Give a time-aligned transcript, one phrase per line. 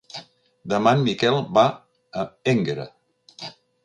[0.71, 1.65] Demà en Miquel va
[2.21, 2.23] a
[2.55, 2.87] Énguera.